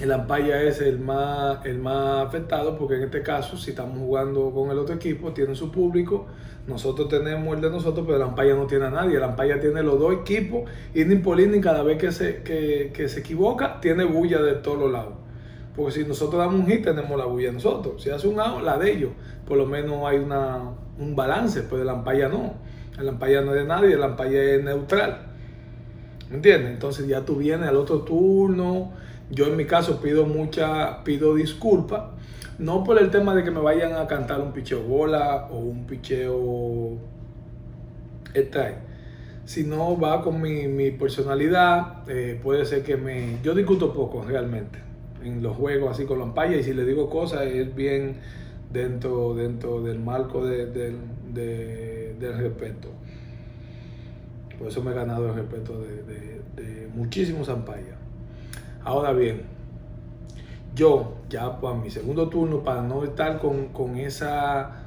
el 0.00 0.10
ampaya 0.10 0.60
es 0.62 0.80
el 0.80 0.98
más, 0.98 1.64
el 1.64 1.78
más 1.78 2.26
afectado 2.26 2.76
porque 2.76 2.96
en 2.96 3.04
este 3.04 3.22
caso, 3.22 3.56
si 3.56 3.70
estamos 3.70 3.98
jugando 3.98 4.50
con 4.50 4.70
el 4.70 4.78
otro 4.78 4.94
equipo, 4.94 5.32
tiene 5.32 5.54
su 5.54 5.70
público, 5.70 6.26
nosotros 6.66 7.08
tenemos 7.08 7.54
el 7.54 7.60
de 7.60 7.70
nosotros, 7.70 8.04
pero 8.06 8.16
el 8.16 8.22
ampaya 8.22 8.54
no 8.54 8.66
tiene 8.66 8.86
a 8.86 8.90
nadie. 8.90 9.18
El 9.18 9.22
ampaya 9.22 9.60
tiene 9.60 9.82
los 9.82 9.98
dos 9.98 10.14
equipos, 10.14 10.68
y 10.94 11.04
ni 11.04 11.60
cada 11.60 11.82
vez 11.82 11.98
que 11.98 12.10
se, 12.10 12.42
que, 12.42 13.08
se 13.08 13.20
equivoca, 13.20 13.80
tiene 13.80 14.04
bulla 14.04 14.40
de 14.40 14.54
todos 14.54 14.78
los 14.78 14.90
lados. 14.90 15.12
Porque 15.76 15.92
si 15.92 16.04
nosotros 16.04 16.38
damos 16.38 16.60
un 16.60 16.66
hit, 16.66 16.84
tenemos 16.84 17.18
la 17.18 17.26
bulla 17.26 17.52
nosotros. 17.52 18.02
Si 18.02 18.08
hace 18.08 18.28
un 18.28 18.40
out, 18.40 18.62
la 18.62 18.78
de 18.78 18.92
ellos. 18.92 19.10
Por 19.46 19.58
lo 19.58 19.66
menos 19.66 20.04
hay 20.06 20.18
una, 20.18 20.70
un 20.98 21.14
balance, 21.14 21.62
pero 21.68 21.82
el 21.82 21.88
ampalla 21.88 22.28
no. 22.28 22.54
El 22.98 23.08
ampalla 23.08 23.42
no 23.42 23.54
es 23.54 23.60
de 23.60 23.66
nadie, 23.66 23.92
el 23.92 24.02
ampalla 24.02 24.42
es 24.42 24.64
neutral. 24.64 25.26
¿Me 26.30 26.36
entiendes? 26.36 26.70
Entonces 26.70 27.06
ya 27.06 27.24
tú 27.24 27.36
vienes 27.36 27.68
al 27.68 27.76
otro 27.76 28.02
turno. 28.02 28.92
Yo 29.30 29.46
en 29.46 29.56
mi 29.56 29.64
caso 29.64 30.00
pido 30.00 30.26
mucha, 30.26 31.02
pido 31.04 31.34
disculpas. 31.34 32.04
No 32.58 32.84
por 32.84 32.98
el 32.98 33.10
tema 33.10 33.34
de 33.34 33.42
que 33.42 33.50
me 33.50 33.60
vayan 33.60 33.94
a 33.94 34.06
cantar 34.06 34.40
un 34.40 34.52
picheo 34.52 34.82
bola 34.82 35.48
o 35.50 35.58
un 35.58 35.86
picheo 35.86 36.98
extra 38.32 38.80
sino 39.44 39.98
va 39.98 40.22
con 40.22 40.40
mi, 40.40 40.68
mi 40.68 40.90
personalidad. 40.90 42.08
Eh, 42.08 42.38
puede 42.42 42.64
ser 42.64 42.82
que 42.82 42.96
me. 42.96 43.38
Yo 43.42 43.54
discuto 43.54 43.92
poco 43.92 44.22
realmente 44.22 44.78
en 45.24 45.42
los 45.42 45.56
juegos 45.56 45.90
así 45.90 46.04
con 46.04 46.18
la 46.18 46.46
y 46.46 46.62
si 46.62 46.74
le 46.74 46.84
digo 46.84 47.08
cosas 47.08 47.46
es 47.46 47.74
bien 47.74 48.16
dentro, 48.72 49.34
dentro 49.34 49.82
del 49.82 49.98
marco 49.98 50.44
de, 50.44 50.66
del 50.66 52.38
respeto. 52.38 52.88
Por 54.58 54.68
eso 54.68 54.82
me 54.82 54.92
he 54.92 54.94
ganado 54.94 55.28
el 55.28 55.34
respeto 55.34 55.80
de, 55.80 56.88
muchísimos 56.94 57.48
ampayas. 57.48 57.98
Ahora 58.84 59.12
bien, 59.12 59.42
yo 60.74 61.14
ya 61.28 61.60
para 61.60 61.74
mi 61.74 61.90
segundo 61.90 62.28
turno, 62.28 62.62
para 62.62 62.82
no 62.82 63.02
estar 63.04 63.38
con, 63.38 63.68
con, 63.68 63.96
esa, 63.96 64.84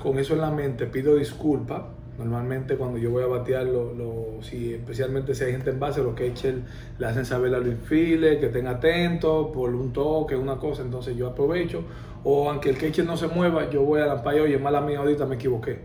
con 0.00 0.18
eso 0.18 0.34
en 0.34 0.40
la 0.40 0.50
mente, 0.50 0.86
pido 0.86 1.16
disculpas 1.16 1.82
Normalmente 2.18 2.76
cuando 2.76 2.96
yo 2.96 3.10
voy 3.10 3.24
a 3.24 3.26
batear, 3.26 3.66
lo, 3.66 4.38
si, 4.40 4.72
especialmente 4.72 5.34
si 5.34 5.44
hay 5.44 5.52
gente 5.52 5.68
en 5.68 5.78
base, 5.78 6.02
los 6.02 6.14
catchers 6.14 6.58
le 6.98 7.06
hacen 7.06 7.26
saber 7.26 7.54
a 7.54 7.58
los 7.58 7.68
infiles 7.68 8.38
que 8.38 8.46
estén 8.46 8.66
atentos 8.66 9.48
por 9.52 9.74
un 9.74 9.92
toque, 9.92 10.34
una 10.34 10.56
cosa, 10.56 10.80
entonces 10.80 11.14
yo 11.14 11.28
aprovecho. 11.28 11.82
O 12.24 12.48
aunque 12.48 12.70
el 12.70 12.78
catcher 12.78 13.04
no 13.04 13.18
se 13.18 13.28
mueva, 13.28 13.68
yo 13.68 13.82
voy 13.82 14.00
a 14.00 14.06
la 14.06 14.22
paya, 14.22 14.42
oye, 14.42 14.58
mala 14.58 14.80
mía, 14.80 14.98
ahorita 14.98 15.26
me 15.26 15.34
equivoqué. 15.34 15.78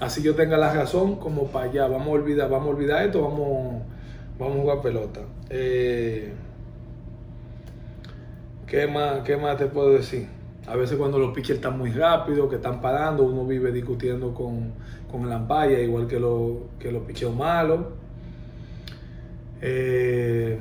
Así 0.00 0.22
yo 0.22 0.34
tenga 0.34 0.58
la 0.58 0.74
razón 0.74 1.16
como 1.16 1.46
para 1.46 1.70
allá, 1.70 1.88
vamos 1.88 2.08
a 2.08 2.10
olvidar, 2.10 2.50
vamos 2.50 2.68
a 2.68 2.70
olvidar 2.70 3.06
esto, 3.06 3.22
vamos, 3.22 3.82
vamos 4.38 4.58
a 4.58 4.60
jugar 4.60 4.82
pelota. 4.82 5.20
Eh, 5.50 6.32
¿qué, 8.66 8.86
más, 8.86 9.20
¿Qué 9.22 9.36
más 9.36 9.56
te 9.56 9.66
puedo 9.66 9.92
decir? 9.92 10.26
A 10.66 10.76
veces 10.76 10.96
cuando 10.96 11.18
los 11.18 11.34
pitchers 11.34 11.58
están 11.58 11.76
muy 11.78 11.90
rápidos, 11.90 12.48
que 12.48 12.56
están 12.56 12.80
parando, 12.80 13.24
uno 13.24 13.46
vive 13.46 13.70
discutiendo 13.70 14.32
con, 14.32 14.72
con 15.10 15.24
el 15.24 15.32
ampaya, 15.32 15.78
igual 15.80 16.06
que, 16.06 16.18
lo, 16.18 16.68
que 16.78 16.90
los 16.90 17.02
picheos 17.02 17.34
malos. 17.34 17.80
Eh, 19.60 20.58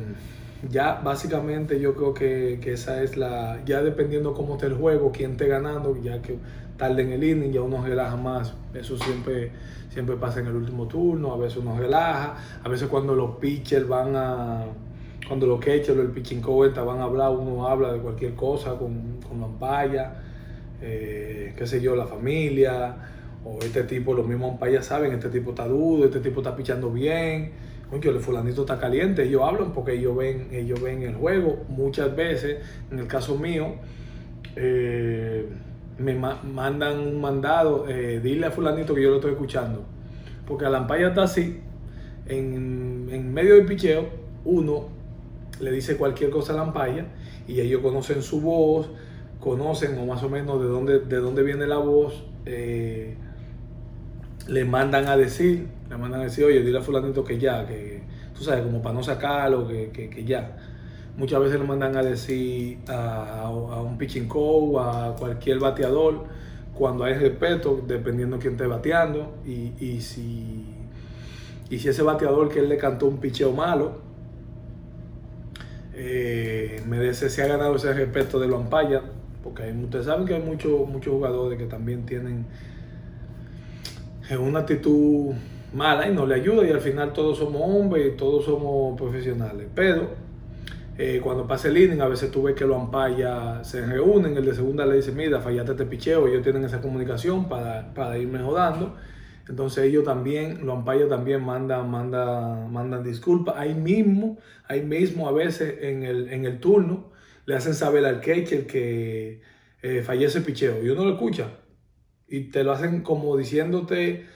ya 0.69 1.01
básicamente 1.03 1.79
yo 1.79 1.93
creo 1.95 2.13
que, 2.13 2.59
esa 2.71 3.01
es 3.03 3.17
la, 3.17 3.61
ya 3.65 3.81
dependiendo 3.81 4.33
cómo 4.33 4.55
esté 4.55 4.67
el 4.67 4.75
juego, 4.75 5.11
quién 5.11 5.31
esté 5.31 5.47
ganando, 5.47 5.95
ya 6.01 6.21
que 6.21 6.37
tarde 6.77 7.03
en 7.03 7.11
el 7.13 7.23
inning, 7.23 7.51
ya 7.51 7.61
uno 7.61 7.83
relaja 7.83 8.15
más. 8.15 8.53
Eso 8.73 8.97
siempre, 8.97 9.51
siempre 9.89 10.15
pasa 10.15 10.39
en 10.39 10.47
el 10.47 10.55
último 10.55 10.87
turno, 10.87 11.33
a 11.33 11.37
veces 11.37 11.57
uno 11.57 11.77
relaja, 11.77 12.35
a 12.63 12.69
veces 12.69 12.87
cuando 12.87 13.15
los 13.15 13.37
pitchers 13.37 13.87
van 13.87 14.15
a 14.15 14.65
cuando 15.27 15.47
los 15.47 15.59
catchers, 15.59 15.97
el 15.97 16.09
pitching 16.09 16.41
coach 16.41 16.75
van 16.75 16.99
a 16.99 17.03
hablar, 17.03 17.31
uno 17.31 17.67
habla 17.67 17.93
de 17.93 17.99
cualquier 17.99 18.33
cosa 18.33 18.77
con, 18.77 19.19
con 19.27 19.43
Ampaya, 19.43 20.15
eh, 20.81 21.53
qué 21.57 21.65
sé 21.65 21.81
yo, 21.81 21.95
la 21.95 22.05
familia, 22.05 22.95
o 23.45 23.59
este 23.59 23.83
tipo, 23.83 24.13
los 24.13 24.27
mismos 24.27 24.53
Ampaya 24.53 24.81
saben, 24.81 25.13
este 25.13 25.29
tipo 25.29 25.51
está 25.51 25.67
duro, 25.67 26.05
este 26.05 26.19
tipo 26.19 26.41
está 26.41 26.55
pichando 26.55 26.91
bien, 26.91 27.51
coño, 27.89 28.11
el 28.11 28.19
fulanito 28.19 28.61
está 28.61 28.79
caliente, 28.79 29.23
ellos 29.23 29.41
hablan 29.43 29.71
porque 29.73 29.93
ellos 29.93 30.15
ven, 30.15 30.49
ellos 30.51 30.81
ven 30.81 31.03
el 31.03 31.15
juego, 31.15 31.63
muchas 31.69 32.15
veces, 32.15 32.57
en 32.91 32.99
el 32.99 33.07
caso 33.07 33.37
mío, 33.37 33.75
eh, 34.55 35.47
me 35.97 36.15
mandan 36.15 36.99
un 36.99 37.21
mandado, 37.21 37.87
eh, 37.87 38.19
dile 38.21 38.47
a 38.47 38.51
fulanito 38.51 38.95
que 38.95 39.01
yo 39.03 39.09
lo 39.09 39.15
estoy 39.17 39.31
escuchando, 39.31 39.83
porque 40.47 40.65
la 40.65 40.79
Ampaya 40.79 41.09
está 41.09 41.23
así, 41.23 41.61
en, 42.27 43.09
en 43.11 43.33
medio 43.33 43.55
del 43.55 43.65
picheo, 43.65 44.07
uno 44.45 44.89
le 45.59 45.71
dice 45.71 45.97
cualquier 45.97 46.29
cosa 46.29 46.53
a 46.53 46.55
la 46.57 46.61
ampalla 46.63 47.05
y 47.47 47.59
ellos 47.59 47.81
conocen 47.81 48.21
su 48.21 48.41
voz, 48.41 48.89
conocen 49.39 49.97
o 49.97 50.05
más 50.05 50.23
o 50.23 50.29
menos 50.29 50.61
de 50.61 50.67
dónde, 50.67 50.99
de 50.99 51.17
dónde 51.17 51.43
viene 51.43 51.67
la 51.67 51.77
voz, 51.77 52.23
eh, 52.45 53.15
le 54.47 54.65
mandan 54.65 55.07
a 55.07 55.17
decir, 55.17 55.67
le 55.89 55.97
mandan 55.97 56.21
a 56.21 56.23
decir, 56.25 56.45
oye, 56.45 56.61
dile 56.61 56.79
a 56.79 56.81
fulanito 56.81 57.23
que 57.23 57.37
ya, 57.37 57.65
que 57.65 58.01
tú 58.37 58.43
sabes, 58.43 58.63
como 58.63 58.81
para 58.81 58.95
no 58.95 59.03
sacarlo, 59.03 59.67
que, 59.67 59.89
que, 59.91 60.23
ya. 60.25 60.57
Muchas 61.15 61.39
veces 61.41 61.59
le 61.59 61.65
mandan 61.67 61.95
a 61.95 62.01
decir 62.01 62.79
a, 62.87 63.49
un 63.49 63.97
pitching 63.97 64.27
coach, 64.27 64.77
a 64.79 65.15
cualquier 65.17 65.59
bateador, 65.59 66.25
cuando 66.73 67.03
hay 67.03 67.13
respeto, 67.13 67.83
dependiendo 67.85 68.37
de 68.37 68.41
quién 68.41 68.53
esté 68.53 68.65
bateando, 68.65 69.35
y, 69.45 69.73
y, 69.79 70.01
si, 70.01 70.65
y 71.69 71.77
si 71.77 71.89
ese 71.89 72.01
bateador 72.01 72.49
que 72.49 72.59
él 72.59 72.69
le 72.69 72.77
cantó 72.77 73.05
un 73.05 73.17
picheo 73.17 73.51
malo, 73.51 74.01
eh, 75.95 76.81
me 76.87 77.13
se 77.13 77.43
ha 77.43 77.47
ganado 77.47 77.75
ese 77.75 77.93
respeto 77.93 78.39
de 78.39 78.47
los 78.47 78.61
ampaya, 78.61 79.03
porque 79.43 79.71
ustedes 79.71 80.05
saben 80.05 80.25
que 80.25 80.33
hay 80.33 80.41
muchos 80.41 80.87
muchos 80.87 81.13
jugadores 81.13 81.59
que 81.59 81.65
también 81.65 82.05
tienen 82.05 82.45
eh, 84.29 84.37
una 84.37 84.59
actitud 84.59 85.33
mala 85.73 86.07
y 86.07 86.13
no 86.13 86.25
le 86.25 86.35
ayuda 86.35 86.65
y 86.65 86.71
al 86.71 86.81
final 86.81 87.13
todos 87.13 87.37
somos 87.37 87.61
hombres 87.63 88.13
y 88.13 88.17
todos 88.17 88.45
somos 88.45 88.97
profesionales. 88.97 89.67
Pero 89.75 90.22
eh, 90.97 91.19
cuando 91.23 91.47
pasa 91.47 91.69
el 91.69 91.77
inning, 91.77 92.01
a 92.01 92.07
veces 92.07 92.29
tú 92.29 92.43
ves 92.43 92.55
que 92.55 92.65
los 92.65 92.79
ampayas 92.79 93.67
se 93.67 93.85
reúnen, 93.85 94.37
el 94.37 94.45
de 94.45 94.53
segunda 94.53 94.85
le 94.85 94.97
dice, 94.97 95.11
mira, 95.11 95.41
fallaste 95.41 95.71
este 95.71 95.85
picheo, 95.85 96.27
ellos 96.27 96.43
tienen 96.43 96.63
esa 96.65 96.81
comunicación 96.81 97.49
para, 97.49 97.93
para 97.93 98.17
ir 98.17 98.27
mejorando. 98.27 98.95
Entonces 99.47 99.85
ellos 99.85 100.03
también, 100.03 100.65
los 100.65 100.77
ampayos 100.77 101.09
también 101.09 101.43
mandan, 101.43 101.89
mandan, 101.89 102.71
mandan 102.71 103.03
disculpas. 103.03 103.55
Ahí 103.57 103.73
mismo, 103.73 104.37
ahí 104.67 104.83
mismo 104.83 105.27
a 105.27 105.31
veces 105.31 105.79
en 105.81 106.03
el, 106.03 106.29
en 106.31 106.45
el 106.45 106.59
turno 106.59 107.11
le 107.45 107.55
hacen 107.55 107.73
saber 107.73 108.05
al 108.05 108.21
catcher 108.21 108.67
que 108.67 109.41
eh, 109.81 110.01
fallece 110.03 110.39
el 110.39 110.45
picheo 110.45 110.83
y 110.83 110.89
uno 110.89 111.05
lo 111.05 111.13
escucha. 111.13 111.59
Y 112.27 112.51
te 112.51 112.63
lo 112.63 112.71
hacen 112.71 113.01
como 113.01 113.35
diciéndote, 113.35 114.27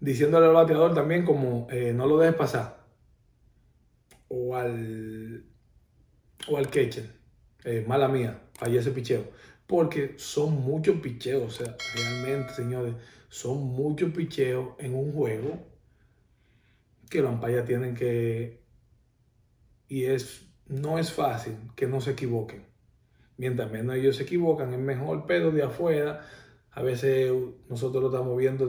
diciéndole 0.00 0.46
al 0.46 0.52
bateador 0.52 0.94
también 0.94 1.24
como 1.24 1.68
eh, 1.70 1.92
no 1.94 2.06
lo 2.06 2.18
dejes 2.18 2.36
pasar. 2.36 2.82
O 4.28 4.56
al, 4.56 5.44
o 6.48 6.56
al 6.56 6.68
catcher. 6.70 7.10
Eh, 7.64 7.84
mala 7.86 8.08
mía, 8.08 8.42
fallece 8.54 8.88
el 8.88 8.94
picheo. 8.94 9.24
Porque 9.66 10.14
son 10.16 10.54
muchos 10.62 10.96
picheos, 11.00 11.42
o 11.42 11.50
sea, 11.50 11.76
realmente, 11.94 12.52
señores 12.54 12.94
son 13.32 13.64
muchos 13.64 14.12
picheos 14.12 14.74
en 14.78 14.94
un 14.94 15.10
juego 15.10 15.58
que 17.08 17.22
los 17.22 17.32
ampayas 17.32 17.64
tienen 17.64 17.94
que... 17.94 18.60
Y 19.88 20.04
es, 20.04 20.46
no 20.66 20.98
es 20.98 21.10
fácil 21.10 21.54
que 21.74 21.86
no 21.86 22.02
se 22.02 22.10
equivoquen. 22.10 22.66
Mientras 23.38 23.72
menos 23.72 23.96
ellos 23.96 24.16
se 24.16 24.24
equivocan, 24.24 24.74
es 24.74 24.78
mejor, 24.78 25.24
pero 25.26 25.50
de 25.50 25.62
afuera 25.62 26.26
A 26.72 26.82
veces 26.82 27.32
nosotros 27.70 28.02
lo 28.02 28.10
estamos 28.10 28.36
viendo 28.36 28.66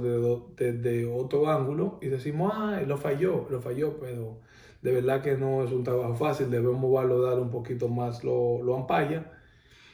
desde, 0.55 1.05
otro 1.07 1.49
ángulo 1.49 1.99
y 2.01 2.07
decimos, 2.07 2.53
ah, 2.55 2.81
lo 2.87 2.97
falló, 2.97 3.47
lo 3.49 3.61
falló, 3.61 3.99
pero 3.99 4.39
de 4.83 4.91
verdad 4.91 5.21
que 5.21 5.37
no 5.37 5.63
es 5.63 5.71
un 5.71 5.83
trabajo 5.83 6.13
fácil, 6.13 6.51
debemos 6.51 6.91
valorar 6.91 7.39
un 7.39 7.49
poquito 7.49 7.87
más 7.87 8.23
lo, 8.23 8.61
lo 8.61 8.75
ampalla. 8.75 9.31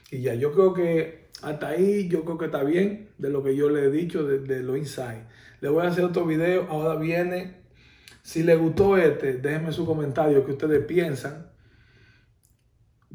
Y 0.10 0.22
ya, 0.22 0.34
yo 0.34 0.52
creo 0.52 0.74
que 0.74 1.30
hasta 1.44 1.68
ahí 1.68 2.10
yo 2.10 2.26
creo 2.26 2.40
que 2.40 2.46
está 2.46 2.64
bien 2.64 3.10
de 3.20 3.30
lo 3.30 3.44
que 3.44 3.56
yo 3.56 3.70
le 3.70 3.86
he 3.86 3.92
dicho 3.92 4.24
de, 4.24 4.40
de 4.40 4.64
lo 4.64 4.76
inside. 4.76 5.26
Le 5.62 5.70
voy 5.70 5.86
a 5.86 5.90
hacer 5.90 6.04
otro 6.04 6.26
video, 6.26 6.66
ahora 6.70 6.96
viene. 6.96 7.60
Si 8.24 8.42
le 8.42 8.56
gustó 8.56 8.98
este, 8.98 9.34
déjenme 9.34 9.72
su 9.72 9.86
comentario, 9.86 10.44
que 10.44 10.54
ustedes 10.54 10.84
piensan 10.86 11.52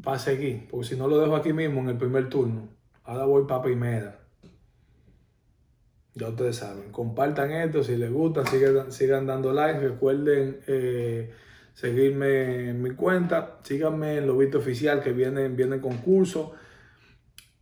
para 0.01 0.17
seguir, 0.17 0.67
porque 0.69 0.87
si 0.87 0.95
no 0.95 1.09
lo 1.09 1.19
dejo 1.19 1.35
aquí 1.35 1.51
mismo 1.51 1.81
en 1.81 1.89
el 1.89 1.97
primer 1.97 2.29
turno, 2.29 2.69
ahora 3.03 3.25
voy 3.25 3.45
para 3.47 3.61
primera. 3.61 4.19
Ya 6.13 6.29
ustedes 6.29 6.55
saben, 6.55 6.91
compartan 6.93 7.51
esto, 7.51 7.83
si 7.83 7.97
les 7.97 8.11
gusta, 8.11 8.45
sigan, 8.45 8.93
sigan 8.93 9.27
dando 9.27 9.51
like, 9.51 9.79
recuerden 9.81 10.61
eh, 10.67 11.33
seguirme 11.75 12.69
en 12.69 12.81
mi 12.81 12.91
cuenta, 12.91 13.59
síganme 13.61 14.17
en 14.17 14.25
Lobito 14.27 14.57
Oficial 14.57 15.03
que 15.03 15.11
viene, 15.11 15.49
viene 15.49 15.79
concurso. 15.79 16.53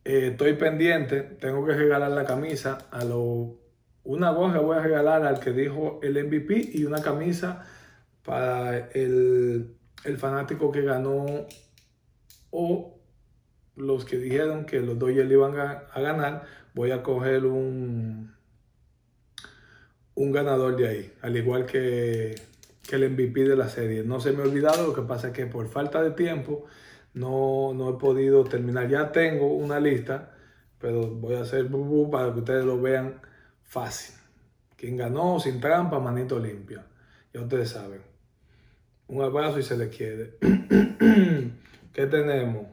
Eh, 0.06 0.30
estoy 0.32 0.54
pendiente, 0.54 1.22
tengo 1.22 1.66
que 1.66 1.74
regalar 1.74 2.12
la 2.12 2.24
camisa 2.24 2.88
a 2.92 3.04
lo 3.04 3.58
una 4.06 4.32
gorra 4.32 4.60
voy 4.60 4.78
a 4.78 4.82
regalar 4.82 5.26
al 5.26 5.40
que 5.40 5.52
dijo 5.52 6.00
el 6.04 6.22
MVP 6.26 6.72
y 6.74 6.84
una 6.84 7.02
camisa 7.02 7.66
para 8.24 8.90
el, 8.92 9.76
el 10.04 10.18
fanático 10.18 10.72
que 10.72 10.82
ganó 10.82 11.26
o 12.52 13.00
los 13.76 14.06
que 14.06 14.18
dijeron 14.18 14.66
que 14.66 14.82
los 14.82 15.00
Dodgers 15.00 15.28
le 15.28 15.34
iban 15.34 15.58
a, 15.58 16.00
ganar, 16.00 16.44
voy 16.74 16.92
a 16.92 17.02
coger 17.02 17.46
un, 17.46 18.36
un 20.16 20.32
ganador 20.32 20.76
de 20.76 20.88
ahí, 20.88 21.14
al 21.22 21.38
igual 21.38 21.66
que, 21.66 22.36
el 22.96 23.10
MVP 23.12 23.44
de 23.44 23.56
la 23.56 23.70
serie. 23.70 24.04
No 24.04 24.20
se 24.20 24.32
me 24.32 24.42
ha 24.42 24.46
olvidado, 24.46 24.88
lo 24.88 24.94
que 24.94 25.02
pasa 25.02 25.28
es 25.28 25.34
que 25.34 25.46
por 25.46 25.68
falta 25.68 26.02
de 26.02 26.12
tiempo 26.12 26.66
no, 27.14 27.74
no 27.74 27.90
he 27.90 27.94
podido 28.00 28.44
terminar. 28.44 28.90
Ya 28.90 29.12
tengo 29.12 29.54
una 29.54 29.80
lista, 29.80 30.36
pero 30.80 31.08
voy 31.08 31.36
a 31.36 31.42
hacer 31.42 31.70
para 32.12 32.34
que 32.34 32.40
ustedes 32.40 32.66
lo 32.66 32.82
vean 32.82 33.22
fácil. 33.62 34.16
Quien 34.76 34.98
ganó 34.98 35.40
sin 35.40 35.60
trampa, 35.60 36.00
manito 36.00 36.40
limpia. 36.40 36.86
Ya 37.34 37.42
ustedes 37.42 37.70
saben. 37.70 38.02
Un 39.08 39.22
abrazo 39.22 39.60
y 39.60 39.64
se 39.64 39.78
les 39.78 39.96
quiere. 39.96 40.38
¿Qué 41.94 42.08
tenemos? 42.08 42.68